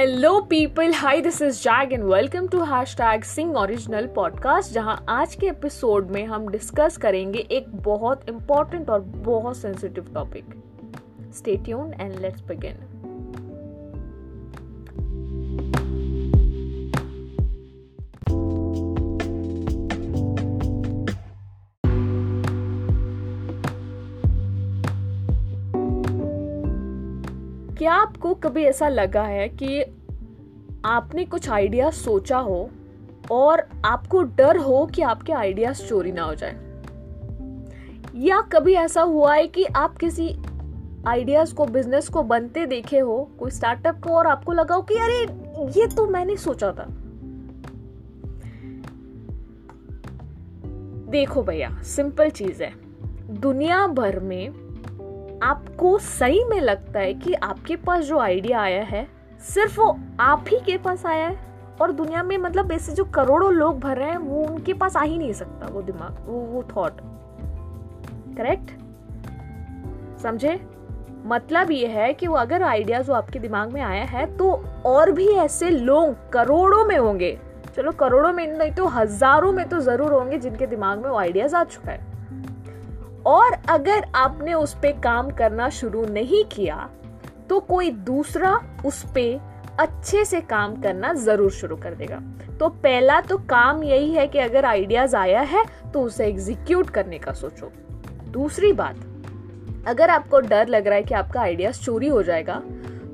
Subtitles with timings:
[0.00, 2.62] Hello people hi this is Jag and welcome to
[2.96, 8.90] hashtag sing original podcast जहाँ आज के episode में हम डिस्कस करेंगे एक बहुत इंपॉर्टेंट
[8.90, 10.54] और बहुत sensitive topic
[11.36, 12.78] stay tuned and let's begin
[27.80, 29.82] क्या आपको कभी ऐसा लगा है कि
[30.84, 32.70] आपने कुछ आइडिया सोचा हो
[33.30, 36.82] और आपको डर हो कि आपके आइडियाज़ चोरी ना हो जाए?
[38.16, 40.36] या कभी ऐसा हुआ है कि आप किसी
[41.06, 44.94] आइडियाज़ को, बिज़नेस को बनते देखे हो, कोई स्टार्टअप को, और आपको लगा हो कि
[44.94, 45.22] अरे,
[45.80, 46.86] ये तो मैंने सोचा था।
[51.10, 52.72] देखो भैया, सिंपल चीज़ है।
[53.40, 54.69] दुनिया भर में
[55.42, 59.06] आपको सही में लगता है कि आपके पास जो आइडिया आया है,
[59.44, 61.38] सिर्फ़ वो आप ही के पास आया है?
[61.80, 65.02] और दुनिया में मतलब ऐसे जो करोड़ों लोग भर रहे हैं, वो उनके पास आ
[65.02, 67.00] ही नहीं सकता वो दिमाग, वो वो थॉट
[68.36, 68.70] करेक्ट
[70.22, 70.60] समझे?
[71.26, 74.52] मतलब ये है कि वो अगर आइडिया जो आपके दिमाग में आया है तो
[74.86, 77.38] और भी ऐसे लोग करोड़ों में होंगे।
[77.76, 81.56] चलो करोड़ों में नहीं तो हज़ारों में तो ज़रूर होंगे जिनके दिमाग में वो आइडियाज़
[81.56, 82.09] आ चुका है।
[83.26, 86.88] और अगर आपने उस पर काम करना शुरू नहीं किया
[87.48, 88.54] तो कोई दूसरा
[88.86, 89.48] उस पर
[89.80, 92.20] अच्छे से काम करना ज़रूर शुरू कर देगा।
[92.58, 97.18] तो पहला तो काम यही है कि अगर आइडियाज़ आया है तो उसे एग्जीक्यूट करने
[97.18, 97.70] का सोचो।
[98.30, 98.96] दूसरी बात,
[99.88, 102.62] अगर आपको डर लग रहा है कि आपका आइडियाज़ चोरी हो जाएगा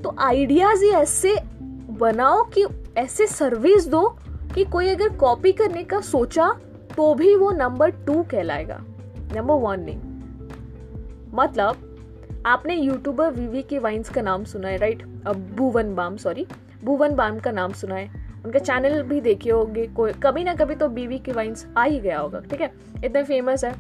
[0.05, 1.37] तो आइडियाज़ ही ऐसे
[2.01, 2.67] बनाओ कि
[2.99, 4.07] ऐसे सर्विस दो
[4.55, 6.49] कि कोई अगर कॉपी करने का सोचा
[6.97, 8.81] तो भी वो नंबर टू कहलाएगा।
[9.35, 9.99] नंबर वन नहीं
[11.35, 11.83] मतलब
[12.47, 15.03] आपने यूट्यूबर वीवी के वाइन्स का नाम सुना है राइट
[15.57, 16.47] भुवन बाम सॉरी
[16.85, 20.75] भुवन बाम का नाम सुना है। उनका चैनल भी देखे होंगे, कोई, कभी ना कभी
[20.75, 22.73] तो बीवी के वाइन्स आ ही गया होगा, ठीक है?
[23.05, 23.75] इतने फ़ेमस है।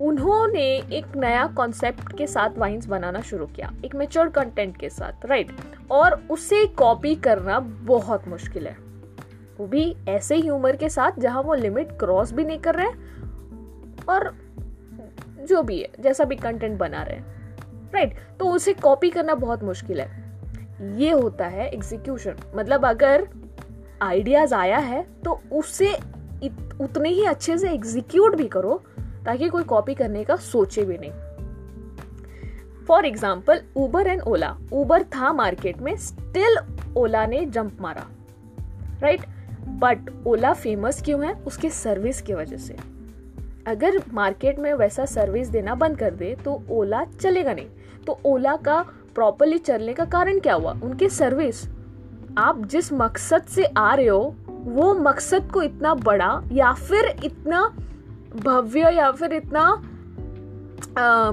[0.00, 5.26] उन्होंने एक नया कॉन्सेप्ट के साथ वाइन्स बनाना शुरू किया, एक मेच्योर कंटेंट के साथ
[5.26, 5.52] राइट
[5.90, 8.83] और उसे कॉपी करना बहुत मुश्किल है।
[9.58, 12.86] वो भी ऐसे ही ह्यूमर के साथ जहाँ वो लिमिट क्रॉस भी नहीं कर रहे
[14.08, 14.32] और
[15.48, 19.62] जो भी है, जैसा भी कंटेंट बना रहे हैं राइट तो उसे कॉपी करना बहुत
[19.64, 20.22] मुश्किल है।
[20.98, 23.26] ये होता है एग्जीक्यूशन मतलब अगर
[24.02, 25.92] आइडियाज़ आया है तो उसे
[26.80, 28.82] उतने ही अच्छे से एग्जीक्यूट भी करो,
[29.24, 31.12] ताकि कोई कॉपी करने का सोचे भी नहीं।
[32.86, 36.58] For example Uber and Ola Uber था मार्केट में स्टिल
[36.96, 38.06] ओला ने जंप मारा
[39.00, 39.32] right right?
[39.84, 41.32] But Ola famous क्यों है?
[41.46, 42.76] उसके सर्विस की वजह से।
[43.66, 47.66] अगर मार्केट में वैसा सर्विस देना बंद कर दे तो ओला चलेगा नहीं।
[48.06, 48.84] तो ओला का
[49.14, 50.72] प्रॉपरली चलने का कारण क्या हुआ?
[50.84, 51.64] उनकी सर्विस
[52.38, 57.62] आप जिस मकसद से आ रहे हो वो मकसद को इतना बड़ा या फिर इतना
[58.36, 59.60] भव्य या फिर इतना
[60.98, 61.32] आ,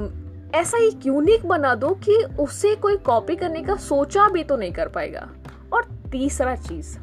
[0.59, 4.71] ऐसा एक यूनिक बना दो कि उसे कोई कॉपी करने का सोचा भी तो नहीं
[4.71, 5.29] कर पाएगा।
[5.73, 6.97] और तीसरा चीज़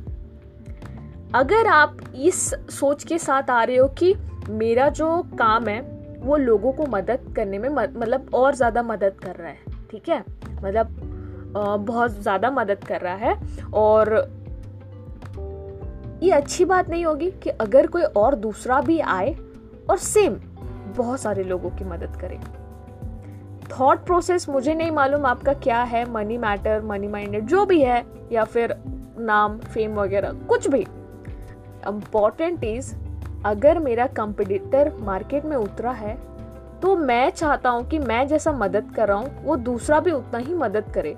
[1.34, 4.14] अगर आप इस सोच के साथ आ रहे हो कि
[4.50, 5.80] मेरा जो काम है,
[6.20, 9.58] वो लोगों को मदद करने में मतलब और ज़्यादा मदद कर रहा है,
[9.90, 10.24] ठीक है?
[10.54, 10.96] मतलब
[11.80, 13.34] बहुत ज़्यादा मदद कर रहा है
[13.74, 14.14] और
[16.22, 19.34] ये अच्छी बात नहीं होगी कि अगर कोई और दूसरा भी आए
[19.90, 20.40] और सेम
[20.96, 22.38] बहुत सारे लोगों की मदद करे।
[23.70, 28.04] थॉट प्रोसेस मुझे नहीं मालूम आपका क्या है मनी मैटर मनी माइंडेड जो भी है,
[28.32, 28.74] या फिर
[29.20, 30.86] नाम फेम वगैरह, कुछ भी।
[31.88, 32.94] इंपॉर्टेंट इज़
[33.46, 36.16] अगर मेरा कंपटीटर मार्केट में उतरा है
[36.82, 40.38] तो मैं चाहता हूँ कि मैं जैसा मदद कर रहा हूँ, वो दूसरा भी उतना
[40.38, 41.16] ही मदद करे।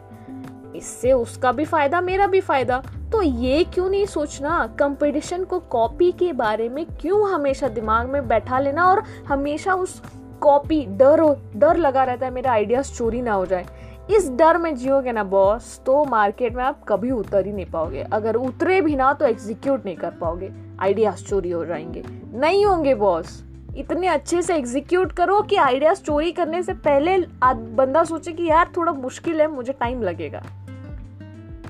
[0.77, 2.83] इससे उसका भी फ़ायदा, मेरा भी फ़ायदा।
[3.13, 8.29] तो ये क्यों नहीं सोचना कंपटीशन को कॉपी के बारे में क्यों हमेशा दिमाग में
[8.29, 10.01] बैठा लेना और हमेशा उस
[10.41, 11.23] कॉपी डर
[11.57, 13.67] डर लगा रहता है, मेरा आइडियाज़ चोरी ना हो जाए।
[14.11, 18.03] इस डर में जियोगे ना बॉस तो मार्केट में आप कभी उतर ही नहीं पाओगे।
[18.13, 22.03] अगर उतरे भी ना तो एग्जीक्यूट नहीं कर पाओगे। आइडियाज़ चोरी हो जाएँगे।
[22.35, 23.45] नहीं होंगे बॉस
[23.77, 27.19] इतने अच्छे से एग्जीक्यूट करो कि आइडियाज़ चोरी करने से पहले
[27.55, 30.43] बंदा सोचे कि यार, थोड़ा मुश्किल है, मुझे टाइम लगेगा।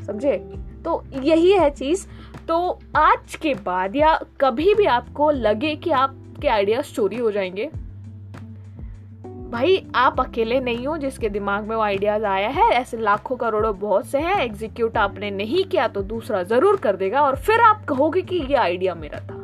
[0.06, 0.36] समझे?
[0.84, 2.06] तो यही है चीज़।
[2.48, 7.70] तो आज के बाद या कभी भी आपको लगे कि आपके आइडियाज़ चोरी हो जाएँगे
[9.50, 13.78] भाई, आप अकेले नहीं हो जिसके दिमाग में वो आइडियाज़ आया है। ऐसे लाखों करोड़ों
[13.78, 17.84] बहुत से हैं। एग्जीक्यूट आपने नहीं किया तो दूसरा ज़रूर कर देगा और फिर आप
[17.84, 19.34] कहोगे कि ये आइडिया मेरा था।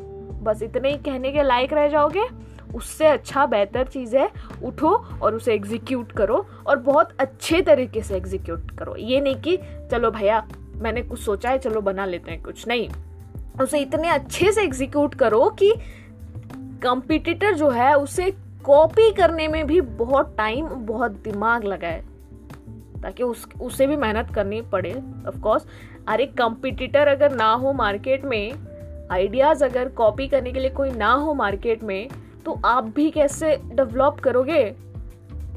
[0.43, 2.26] बस इतने ही कहने के लायक रह जाओगे।
[2.75, 4.31] उससे अच्छा बेहतर चीज़ है,
[4.64, 9.58] उठो और उसे एग्जीक्यूट करो और बहुत अच्छे तरीके से एग्जीक्यूट करो। ये नहीं कि,
[9.91, 12.88] चलो भैया, मैंने कुछ सोचा है, चलो बना लेते हैं कुछ। नहीं।
[13.62, 15.75] उसे इतने अच्छे से एग्जीक्यूट करो कि
[16.82, 22.03] कंपिटिटर जो है, उसे कॉपी करने में भी बहुत टाइम बहुत दिमाग लगाए
[23.03, 24.93] ताकि उस, उसे भी मेहनत करनी पड़े
[25.29, 25.67] ऑफ़ कोर्स
[26.09, 28.53] अरे कंपिटिटर अगर ना हो मार्केट में
[29.13, 32.09] आइडियाज़ अगर कॉपी करने के लिए कोई ना हो मार्केट में
[32.45, 34.75] तो आप भी कैसे डेवलप करोगे?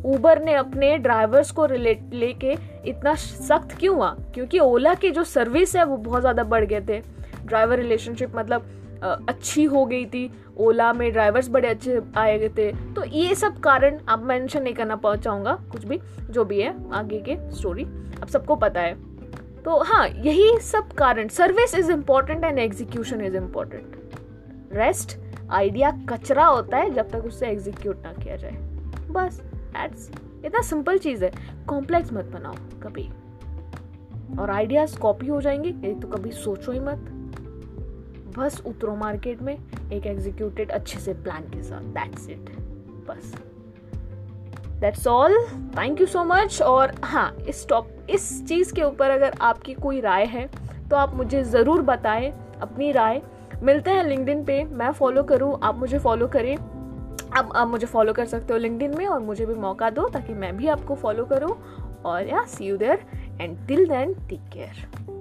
[0.06, 4.16] ऊबर ने अपने ड्राइवर्स को रिलेट लेके इतना सख्त क्यों हुआ?
[4.34, 7.02] क्योंकि ओला की जो सर्विस है, वो बहुत ज़्यादा बढ़ गए थे।
[7.50, 12.72] ड्राइवर रिलेशनशिप मतलब अच्छी हो गई थी, ओला में ड्राइवर्स बड़े अच्छे आए गए थे।
[12.94, 16.00] तो ये सब कारण अब मेंशन नहीं करना चाहूँगा, कुछ भी,
[16.30, 17.84] जो भी है, आगे के स्टोरी
[18.22, 18.94] अब सबको पता है।
[19.64, 23.96] तो हाँ यही सब कारण service is important and execution is important
[24.74, 25.18] rest
[25.52, 28.58] idea कचरा होता है जब तक उससे एग्जीक्यूट ना किया जाए।
[29.12, 29.42] बस
[29.78, 30.10] एड्स
[30.46, 31.32] इतना सिंपल चीज़ है।
[31.68, 33.10] कॉम्प्लेक्स मत बनाओ, कभी।
[34.40, 37.10] और आइडियाज़ कॉपी हो जाएँगे, ये तो कभी सोचो ही मत।
[38.38, 39.58] बस उतरो मार्केट में,
[39.94, 42.50] एक एग्जीक्यूटेड अच्छे से प्लान के साथ। दैट्स इट
[43.08, 43.34] बस।
[44.80, 45.38] That's all
[45.78, 50.00] thank you so much और हाँ इस टॉप इस चीज़ के ऊपर अगर आपकी कोई
[50.02, 50.50] राय है
[50.90, 52.32] तो आप मुझे ज़रूर बताएँ
[52.62, 53.22] अपनी राय।
[53.64, 58.14] मिलते हैं लिंकडिन पे। मैं फॉलो करूँ। आप मुझे फॉलो करें। अब, आप मुझे फॉलो
[58.14, 61.26] कर सकते हो लिंकडिन में और मुझे भी मौका दो ताकि मैं भी आपको फॉलो
[61.26, 61.56] करूँ।
[62.06, 63.06] और या see you there
[63.42, 65.19] and till then take care